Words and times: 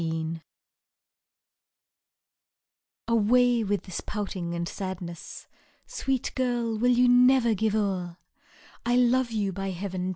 SONG. 0.01 0.41
Away 3.07 3.63
with 3.63 3.83
this 3.83 4.01
poutJAg 4.01 4.55
and 4.55 4.67
sadness! 4.67 5.45
Sweet 5.85 6.31
girl! 6.33 6.75
will 6.79 6.89
you 6.89 7.07
never 7.07 7.53
give 7.53 7.75
o'er? 7.75 8.17
I 8.83 8.95
love 8.95 9.27
7oU| 9.27 9.53
by 9.53 9.69
Heaven 9.69 10.09